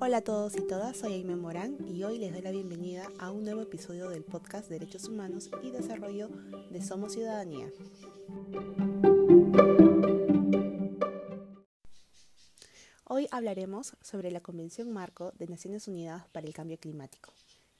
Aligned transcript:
Hola 0.00 0.18
a 0.18 0.22
todos 0.22 0.56
y 0.56 0.64
todas, 0.64 0.96
soy 0.96 1.14
Aime 1.14 1.34
Morán 1.34 1.76
y 1.88 2.04
hoy 2.04 2.18
les 2.18 2.32
doy 2.32 2.40
la 2.40 2.52
bienvenida 2.52 3.10
a 3.18 3.32
un 3.32 3.42
nuevo 3.42 3.62
episodio 3.62 4.08
del 4.08 4.22
podcast 4.22 4.68
Derechos 4.68 5.08
Humanos 5.08 5.50
y 5.60 5.72
Desarrollo 5.72 6.28
de 6.70 6.80
Somos 6.80 7.14
Ciudadanía. 7.14 7.68
Hoy 13.06 13.26
hablaremos 13.32 13.96
sobre 14.00 14.30
la 14.30 14.40
Convención 14.40 14.92
Marco 14.92 15.32
de 15.32 15.48
Naciones 15.48 15.88
Unidas 15.88 16.28
para 16.28 16.46
el 16.46 16.54
Cambio 16.54 16.78
Climático, 16.78 17.32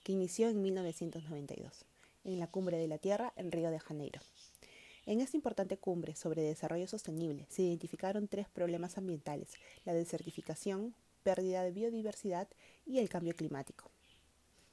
que 0.02 0.10
inició 0.10 0.48
en 0.48 0.60
1992, 0.60 1.84
en 2.24 2.40
la 2.40 2.48
Cumbre 2.48 2.78
de 2.78 2.88
la 2.88 2.98
Tierra 2.98 3.32
en 3.36 3.52
Río 3.52 3.70
de 3.70 3.78
Janeiro. 3.78 4.20
En 5.06 5.20
esta 5.20 5.36
importante 5.36 5.78
cumbre 5.78 6.16
sobre 6.16 6.42
desarrollo 6.42 6.88
sostenible 6.88 7.46
se 7.48 7.62
identificaron 7.62 8.26
tres 8.26 8.48
problemas 8.48 8.98
ambientales, 8.98 9.54
la 9.84 9.94
desertificación, 9.94 10.96
pérdida 11.22 11.62
de 11.62 11.72
biodiversidad 11.72 12.48
y 12.84 12.98
el 12.98 13.08
cambio 13.08 13.34
climático. 13.34 13.90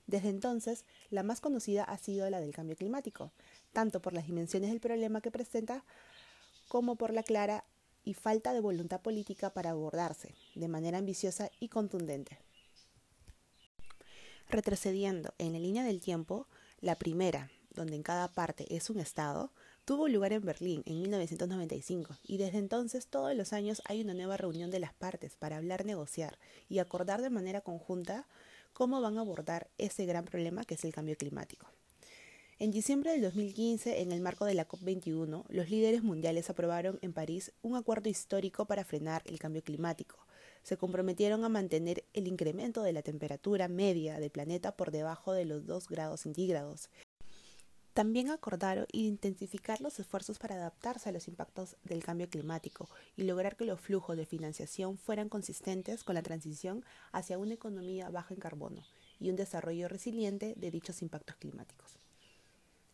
Desde 0.08 0.30
entonces, 0.30 0.86
la 1.10 1.24
más 1.24 1.42
conocida 1.42 1.84
ha 1.84 1.98
sido 1.98 2.30
la 2.30 2.40
del 2.40 2.54
cambio 2.54 2.76
climático, 2.76 3.32
tanto 3.74 4.02
por 4.02 4.14
las 4.14 4.28
dimensiones 4.28 4.70
del 4.70 4.80
problema 4.80 5.22
que 5.22 5.32
presenta 5.32 5.84
como 6.68 6.96
por 6.96 7.14
la 7.14 7.24
clara 7.24 7.66
y 8.04 8.14
falta 8.14 8.54
de 8.54 8.60
voluntad 8.60 9.02
política 9.02 9.50
para 9.50 9.72
abordarse 9.72 10.36
de 10.54 10.68
manera 10.68 11.00
ambiciosa 11.00 11.50
y 11.60 11.70
contundente. 11.70 12.38
Retrocediendo 14.48 15.34
en 15.40 15.54
la 15.54 15.60
línea 15.60 15.84
del 15.84 16.02
tiempo, 16.02 16.48
la 16.80 16.96
primera, 16.96 17.50
donde 17.72 17.96
en 17.96 18.04
cada 18.04 18.32
parte 18.32 18.76
es 18.76 18.92
un 18.92 19.00
Estado, 19.00 19.52
tuvo 19.86 20.08
lugar 20.08 20.34
en 20.34 20.44
Berlín 20.44 20.82
en 20.88 21.00
1995 21.00 22.18
y 22.24 22.38
desde 22.38 22.58
entonces 22.58 23.08
todos 23.08 23.36
los 23.36 23.54
años 23.54 23.84
hay 23.86 24.02
una 24.02 24.16
nueva 24.16 24.36
reunión 24.36 24.72
de 24.72 24.80
las 24.80 24.94
partes 24.94 25.36
para 25.36 25.58
hablar, 25.58 25.86
negociar 25.86 26.40
y 26.68 26.80
acordar 26.80 27.22
de 27.22 27.30
manera 27.30 27.62
conjunta 27.62 28.28
cómo 28.74 29.00
van 29.00 29.20
a 29.20 29.22
abordar 29.22 29.70
ese 29.78 30.08
gran 30.08 30.26
problema 30.26 30.66
que 30.66 30.74
es 30.74 30.84
el 30.84 30.94
cambio 30.94 31.16
climático. 31.16 31.68
En 32.58 32.72
diciembre 32.72 33.12
del 33.12 33.22
2015, 33.22 34.02
en 34.02 34.12
el 34.12 34.22
marco 34.22 34.46
de 34.46 34.54
la 34.56 34.68
COP21, 34.68 35.44
los 35.50 35.70
líderes 35.70 36.04
mundiales 36.04 36.50
aprobaron 36.50 36.98
en 37.02 37.14
París 37.14 37.52
un 37.62 37.76
acuerdo 37.76 38.10
histórico 38.10 38.66
para 38.66 38.86
frenar 38.86 39.22
el 39.26 39.40
cambio 39.40 39.62
climático. 39.62 40.18
Se 40.64 40.78
comprometieron 40.78 41.44
a 41.44 41.50
mantener 41.50 42.06
el 42.14 42.28
incremento 42.28 42.82
de 42.82 42.94
la 42.94 43.04
temperatura 43.04 43.68
media 43.68 44.20
del 44.20 44.32
planeta 44.32 44.76
por 44.76 44.92
debajo 44.92 45.34
de 45.34 45.46
los 45.46 45.68
2 45.68 45.90
grados 45.90 46.22
centígrados 46.22 46.90
también 47.96 48.30
acordaron 48.30 48.88
intensificar 48.92 49.80
los 49.80 50.02
esfuerzos 50.02 50.38
para 50.38 50.56
adaptarse 50.56 51.08
a 51.08 51.12
los 51.14 51.30
impactos 51.30 51.78
del 51.86 52.04
cambio 52.04 52.30
climático 52.30 52.90
y 53.16 53.24
lograr 53.24 53.56
que 53.56 53.64
los 53.64 53.80
flujos 53.80 54.18
de 54.18 54.26
financiación 54.26 54.98
fueran 54.98 55.30
consistentes 55.30 56.04
con 56.04 56.16
la 56.16 56.22
transición 56.22 56.84
hacia 57.14 57.38
una 57.38 57.54
economía 57.54 58.10
baja 58.10 58.34
en 58.34 58.42
carbono 58.42 58.84
y 59.18 59.30
un 59.30 59.38
desarrollo 59.38 59.88
resiliente 59.88 60.56
de 60.58 60.72
dichos 60.72 61.02
impactos 61.02 61.38
climáticos. 61.38 61.98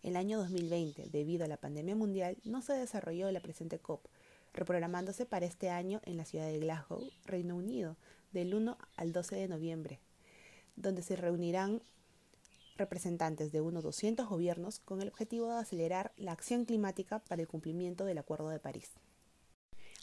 El 0.04 0.16
año 0.16 0.38
2020, 0.38 1.10
debido 1.10 1.46
a 1.46 1.48
la 1.48 1.58
pandemia 1.58 1.96
mundial, 1.96 2.38
no 2.44 2.62
se 2.62 2.74
desarrolló 2.74 3.32
la 3.32 3.40
presente 3.40 3.80
COP, 3.80 4.06
reprogramándose 4.54 5.26
para 5.26 5.48
este 5.48 5.72
año 5.72 6.00
en 6.04 6.16
la 6.16 6.26
ciudad 6.26 6.46
de 6.46 6.60
Glasgow, 6.60 7.10
Reino 7.26 7.56
Unido, 7.56 7.98
del 8.34 8.54
1 8.54 8.78
al 8.98 9.14
12 9.14 9.36
de 9.36 9.48
noviembre, 9.48 10.00
donde 10.76 11.02
se 11.02 11.16
reunirán 11.16 11.82
representantes 12.78 13.52
de 13.52 13.62
unos 13.62 13.84
200 13.84 14.28
gobiernos 14.28 14.80
con 14.80 15.02
el 15.02 15.10
objetivo 15.10 15.48
de 15.48 15.60
acelerar 15.60 16.14
la 16.18 16.32
acción 16.32 16.66
climática 16.66 17.20
para 17.20 17.42
el 17.42 17.48
cumplimiento 17.48 18.06
del 18.06 18.18
Acuerdo 18.18 18.50
de 18.50 18.60
París. 18.60 18.92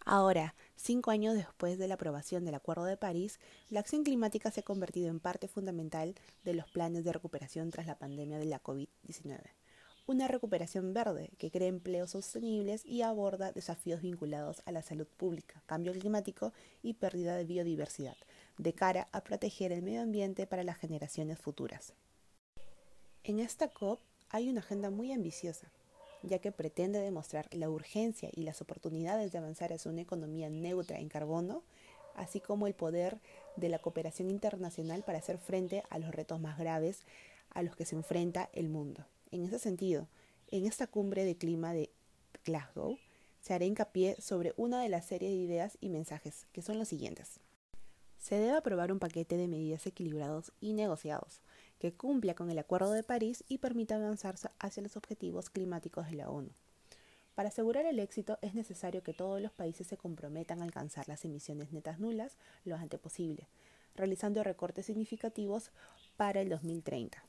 Ahora, 0.04 0.54
cinco 0.74 1.10
años 1.10 1.34
después 1.34 1.78
de 1.78 1.86
la 1.86 1.94
aprobación 1.94 2.44
del 2.44 2.54
Acuerdo 2.54 2.84
de 2.84 2.96
París, 2.96 3.40
la 3.68 3.80
acción 3.80 4.04
climática 4.04 4.50
se 4.50 4.60
ha 4.60 4.62
convertido 4.62 5.10
en 5.10 5.20
parte 5.20 5.48
fundamental 5.48 6.14
de 6.44 6.54
los 6.54 6.66
planes 6.70 7.04
de 7.04 7.12
recuperación 7.12 7.70
tras 7.70 7.86
la 7.86 7.98
pandemia 7.98 8.38
de 8.38 8.46
la 8.46 8.62
COVID-19. 8.62 9.40
Una 10.06 10.26
recuperación 10.26 10.94
verde 10.94 11.30
que 11.36 11.50
crea 11.50 11.68
empleos 11.68 12.12
sostenibles 12.12 12.86
y 12.86 13.02
aborda 13.02 13.52
desafíos 13.52 14.00
vinculados 14.00 14.62
a 14.64 14.72
la 14.72 14.80
salud 14.80 15.06
pública, 15.06 15.62
cambio 15.66 15.92
climático 15.92 16.54
y 16.82 16.94
pérdida 16.94 17.36
de 17.36 17.44
biodiversidad, 17.44 18.16
de 18.56 18.72
cara 18.72 19.08
a 19.12 19.22
proteger 19.22 19.72
el 19.72 19.82
medio 19.82 20.00
ambiente 20.00 20.46
para 20.46 20.64
las 20.64 20.78
generaciones 20.78 21.38
futuras. 21.38 21.92
En 23.28 23.40
esta 23.40 23.68
COP 23.68 24.00
hay 24.30 24.48
una 24.48 24.60
agenda 24.60 24.88
muy 24.88 25.12
ambiciosa, 25.12 25.70
ya 26.22 26.38
que 26.38 26.50
pretende 26.50 26.98
demostrar 26.98 27.46
la 27.52 27.68
urgencia 27.68 28.30
y 28.32 28.44
las 28.44 28.62
oportunidades 28.62 29.32
de 29.32 29.36
avanzar 29.36 29.70
hacia 29.70 29.90
una 29.90 30.00
economía 30.00 30.48
neutra 30.48 30.98
en 30.98 31.10
carbono, 31.10 31.62
así 32.14 32.40
como 32.40 32.66
el 32.66 32.72
poder 32.72 33.18
de 33.56 33.68
la 33.68 33.80
cooperación 33.80 34.30
internacional 34.30 35.02
para 35.02 35.18
hacer 35.18 35.36
frente 35.36 35.82
a 35.90 35.98
los 35.98 36.10
retos 36.10 36.40
más 36.40 36.58
graves 36.58 37.02
a 37.50 37.62
los 37.62 37.76
que 37.76 37.84
se 37.84 37.96
enfrenta 37.96 38.48
el 38.54 38.70
mundo. 38.70 39.04
En 39.30 39.44
ese 39.44 39.58
sentido, 39.58 40.08
en 40.50 40.64
esta 40.64 40.86
cumbre 40.86 41.26
de 41.26 41.36
clima 41.36 41.74
de 41.74 41.90
Glasgow, 42.46 42.96
se 43.42 43.52
hará 43.52 43.66
hincapié 43.66 44.16
sobre 44.22 44.54
una 44.56 44.80
de 44.80 44.88
las 44.88 45.04
series 45.04 45.32
de 45.32 45.36
ideas 45.36 45.76
y 45.82 45.90
mensajes, 45.90 46.46
que 46.54 46.62
son 46.62 46.78
los 46.78 46.88
siguientes. 46.88 47.40
Se 48.16 48.36
debe 48.36 48.56
aprobar 48.56 48.90
un 48.90 48.98
paquete 48.98 49.36
de 49.36 49.48
medidas 49.48 49.86
equilibrados 49.86 50.50
y 50.60 50.72
negociados 50.72 51.42
que 51.78 51.92
cumpla 51.92 52.34
con 52.34 52.50
el 52.50 52.58
Acuerdo 52.58 52.92
de 52.92 53.02
París 53.02 53.44
y 53.48 53.58
permita 53.58 53.96
avanzar 53.96 54.34
hacia 54.58 54.82
los 54.82 54.96
objetivos 54.96 55.50
climáticos 55.50 56.06
de 56.06 56.16
la 56.16 56.30
ONU. 56.30 56.50
Para 57.34 57.50
asegurar 57.50 57.86
el 57.86 58.00
éxito 58.00 58.36
es 58.42 58.54
necesario 58.54 59.04
que 59.04 59.14
todos 59.14 59.40
los 59.40 59.52
países 59.52 59.86
se 59.86 59.96
comprometan 59.96 60.60
a 60.60 60.64
alcanzar 60.64 61.08
las 61.08 61.24
emisiones 61.24 61.72
netas 61.72 62.00
nulas 62.00 62.36
lo 62.64 62.74
antes 62.74 62.98
posible, 62.98 63.46
realizando 63.94 64.42
recortes 64.42 64.86
significativos 64.86 65.70
para 66.16 66.40
el 66.40 66.48
2030. 66.48 67.22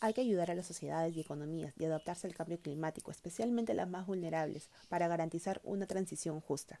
Hay 0.00 0.14
que 0.14 0.22
ayudar 0.22 0.50
a 0.50 0.54
las 0.54 0.66
sociedades 0.66 1.14
y 1.16 1.20
economías 1.20 1.74
y 1.78 1.84
adaptarse 1.84 2.26
al 2.26 2.34
cambio 2.34 2.60
climático, 2.60 3.10
especialmente 3.10 3.74
las 3.74 3.88
más 3.88 4.06
vulnerables, 4.06 4.70
para 4.88 5.08
garantizar 5.08 5.60
una 5.64 5.86
transición 5.86 6.40
justa. 6.40 6.80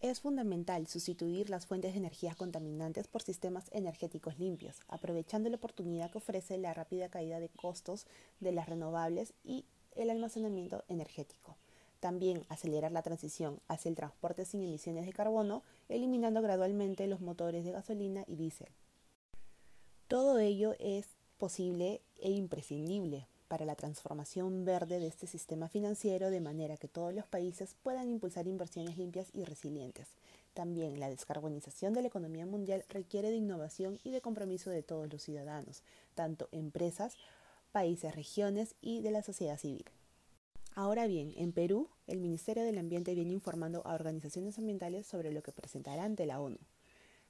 Es 0.00 0.20
fundamental 0.20 0.86
sustituir 0.86 1.50
las 1.50 1.66
fuentes 1.66 1.92
de 1.92 1.98
energía 1.98 2.34
contaminantes 2.34 3.06
por 3.06 3.20
sistemas 3.20 3.66
energéticos 3.70 4.38
limpios, 4.38 4.80
aprovechando 4.88 5.50
la 5.50 5.56
oportunidad 5.56 6.10
que 6.10 6.16
ofrece 6.16 6.56
la 6.56 6.72
rápida 6.72 7.10
caída 7.10 7.38
de 7.38 7.50
costos 7.50 8.06
de 8.40 8.52
las 8.52 8.66
renovables 8.66 9.34
y 9.44 9.66
el 9.94 10.08
almacenamiento 10.08 10.84
energético. 10.88 11.58
También 12.00 12.46
acelerar 12.48 12.92
la 12.92 13.02
transición 13.02 13.60
hacia 13.68 13.90
el 13.90 13.94
transporte 13.94 14.46
sin 14.46 14.62
emisiones 14.62 15.04
de 15.04 15.12
carbono, 15.12 15.64
eliminando 15.90 16.40
gradualmente 16.40 17.06
los 17.06 17.20
motores 17.20 17.62
de 17.62 17.72
gasolina 17.72 18.24
y 18.26 18.36
diésel. 18.36 18.70
Todo 20.08 20.38
ello 20.38 20.74
es 20.78 21.08
posible 21.36 22.00
e 22.16 22.30
imprescindible 22.30 23.28
para 23.50 23.64
la 23.64 23.74
transformación 23.74 24.64
verde 24.64 25.00
de 25.00 25.08
este 25.08 25.26
sistema 25.26 25.68
financiero 25.68 26.30
de 26.30 26.40
manera 26.40 26.76
que 26.76 26.86
todos 26.86 27.12
los 27.12 27.26
países 27.26 27.74
puedan 27.82 28.08
impulsar 28.08 28.46
inversiones 28.46 28.96
limpias 28.96 29.26
y 29.32 29.42
resilientes. 29.42 30.06
También 30.54 31.00
la 31.00 31.10
descarbonización 31.10 31.92
de 31.92 32.02
la 32.02 32.06
economía 32.06 32.46
mundial 32.46 32.84
requiere 32.88 33.30
de 33.30 33.38
innovación 33.38 33.98
y 34.04 34.12
de 34.12 34.20
compromiso 34.20 34.70
de 34.70 34.84
todos 34.84 35.12
los 35.12 35.22
ciudadanos, 35.22 35.82
tanto 36.14 36.48
empresas, 36.52 37.16
países, 37.72 38.14
regiones 38.14 38.76
y 38.80 39.00
de 39.00 39.10
la 39.10 39.24
sociedad 39.24 39.58
civil. 39.58 39.84
Ahora 40.76 41.08
bien, 41.08 41.32
en 41.36 41.50
Perú, 41.50 41.88
el 42.06 42.20
Ministerio 42.20 42.62
del 42.62 42.78
Ambiente 42.78 43.16
viene 43.16 43.32
informando 43.32 43.82
a 43.84 43.94
organizaciones 43.94 44.58
ambientales 44.58 45.08
sobre 45.08 45.32
lo 45.32 45.42
que 45.42 45.50
presentará 45.50 46.04
ante 46.04 46.24
la 46.24 46.40
ONU. 46.40 46.58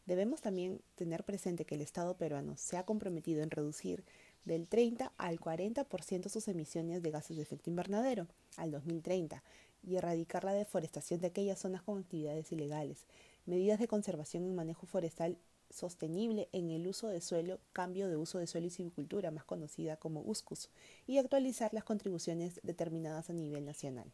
Debemos 0.04 0.42
también 0.42 0.82
tener 0.96 1.24
presente 1.24 1.64
que 1.64 1.76
el 1.76 1.80
Estado 1.80 2.18
peruano 2.18 2.58
se 2.58 2.76
ha 2.76 2.84
comprometido 2.84 3.42
en 3.42 3.50
reducir 3.50 4.04
del 4.44 4.66
30 4.66 5.12
al 5.16 5.38
40% 5.38 6.28
sus 6.28 6.48
emisiones 6.48 7.02
de 7.02 7.10
gases 7.10 7.36
de 7.36 7.42
efecto 7.42 7.70
invernadero 7.70 8.26
al 8.56 8.70
2030 8.70 9.42
y 9.82 9.96
erradicar 9.96 10.44
la 10.44 10.52
deforestación 10.52 11.20
de 11.20 11.28
aquellas 11.28 11.58
zonas 11.58 11.82
con 11.82 11.98
actividades 11.98 12.52
ilegales, 12.52 13.06
medidas 13.46 13.78
de 13.78 13.88
conservación 13.88 14.46
y 14.46 14.52
manejo 14.52 14.86
forestal 14.86 15.38
sostenible 15.70 16.48
en 16.52 16.70
el 16.70 16.86
uso 16.86 17.08
de 17.08 17.20
suelo, 17.20 17.60
cambio 17.72 18.08
de 18.08 18.16
uso 18.16 18.38
de 18.38 18.46
suelo 18.46 18.66
y 18.66 18.70
silvicultura, 18.70 19.30
más 19.30 19.44
conocida 19.44 19.96
como 19.96 20.20
USCUS, 20.22 20.68
y 21.06 21.18
actualizar 21.18 21.72
las 21.72 21.84
contribuciones 21.84 22.60
determinadas 22.62 23.30
a 23.30 23.32
nivel 23.32 23.64
nacional. 23.64 24.12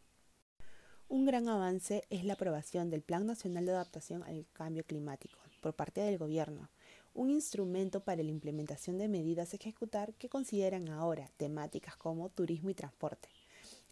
Un 1.08 1.24
gran 1.24 1.48
avance 1.48 2.04
es 2.10 2.24
la 2.24 2.34
aprobación 2.34 2.90
del 2.90 3.02
Plan 3.02 3.26
Nacional 3.26 3.64
de 3.64 3.72
Adaptación 3.72 4.22
al 4.24 4.46
Cambio 4.52 4.84
Climático 4.84 5.38
por 5.60 5.74
parte 5.74 6.00
del 6.00 6.18
Gobierno, 6.18 6.68
un 7.16 7.30
instrumento 7.30 8.00
para 8.00 8.22
la 8.22 8.30
implementación 8.30 8.98
de 8.98 9.08
medidas 9.08 9.52
a 9.52 9.56
ejecutar 9.56 10.12
que 10.14 10.28
consideran 10.28 10.88
ahora 10.90 11.30
temáticas 11.38 11.96
como 11.96 12.28
turismo 12.28 12.68
y 12.68 12.74
transporte, 12.74 13.30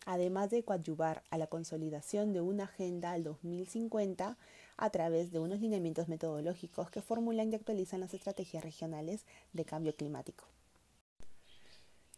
además 0.04 0.50
de 0.50 0.62
coadyuvar 0.62 1.22
a 1.30 1.38
la 1.38 1.46
consolidación 1.46 2.34
de 2.34 2.42
una 2.42 2.64
agenda 2.64 3.12
al 3.12 3.24
2050 3.24 4.36
a 4.76 4.90
través 4.90 5.32
de 5.32 5.38
unos 5.38 5.60
lineamientos 5.60 6.06
metodológicos 6.08 6.90
que 6.90 7.00
formulan 7.00 7.50
y 7.50 7.54
actualizan 7.56 8.00
las 8.00 8.12
estrategias 8.12 8.62
regionales 8.62 9.24
de 9.54 9.64
cambio 9.64 9.96
climático. 9.96 10.44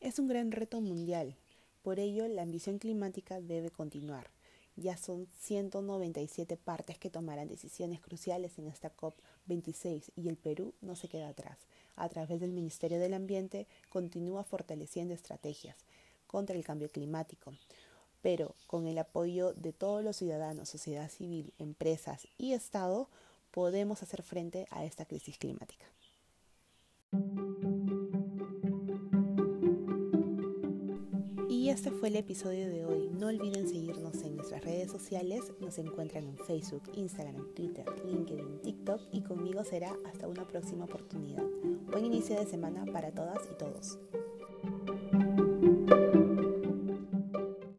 Es 0.00 0.18
un 0.18 0.26
gran 0.26 0.50
reto 0.50 0.80
mundial, 0.80 1.36
por 1.82 2.00
ello 2.00 2.26
la 2.26 2.42
ambición 2.42 2.78
climática 2.78 3.40
debe 3.40 3.70
continuar 3.70 4.35
Ya 4.76 4.96
son 4.98 5.26
197 5.38 6.56
partes 6.58 6.98
que 6.98 7.10
tomarán 7.10 7.48
decisiones 7.48 8.00
cruciales 8.00 8.58
en 8.58 8.66
esta 8.68 8.94
COP26 8.94 10.12
y 10.14 10.28
el 10.28 10.36
Perú 10.36 10.74
no 10.82 10.96
se 10.96 11.08
queda 11.08 11.28
atrás. 11.28 11.58
A 11.96 12.08
través 12.10 12.40
del 12.40 12.52
Ministerio 12.52 12.98
del 12.98 13.14
Ambiente 13.14 13.66
continúa 13.88 14.44
fortaleciendo 14.44 15.14
estrategias 15.14 15.76
contra 16.26 16.56
el 16.56 16.64
cambio 16.64 16.90
climático, 16.90 17.54
pero 18.20 18.54
con 18.66 18.86
el 18.86 18.98
apoyo 18.98 19.54
de 19.54 19.72
todos 19.72 20.04
los 20.04 20.16
ciudadanos, 20.16 20.68
sociedad 20.68 21.10
civil, 21.10 21.54
empresas 21.58 22.28
y 22.36 22.52
Estado, 22.52 23.08
podemos 23.50 24.02
hacer 24.02 24.22
frente 24.22 24.66
a 24.70 24.84
esta 24.84 25.06
crisis 25.06 25.38
climática. 25.38 25.86
Este 31.76 31.90
fue 31.90 32.08
el 32.08 32.16
episodio 32.16 32.70
de 32.70 32.86
hoy. 32.86 33.10
No 33.10 33.26
olviden 33.26 33.68
seguirnos 33.68 34.22
en 34.22 34.36
nuestras 34.36 34.64
redes 34.64 34.90
sociales. 34.90 35.42
Nos 35.60 35.76
encuentran 35.76 36.24
en 36.24 36.38
Facebook, 36.38 36.84
Instagram, 36.94 37.52
Twitter, 37.54 37.84
LinkedIn, 38.02 38.62
TikTok 38.62 39.02
y 39.12 39.20
conmigo 39.20 39.62
será 39.62 39.94
hasta 40.06 40.26
una 40.26 40.48
próxima 40.48 40.86
oportunidad. 40.86 41.44
Buen 41.92 42.06
inicio 42.06 42.40
de 42.40 42.46
semana 42.46 42.86
para 42.90 43.10
todas 43.10 43.40
y 43.52 43.58
todos. 43.58 43.98